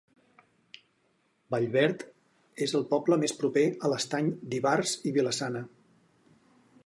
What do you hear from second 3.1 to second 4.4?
més proper a l'Estany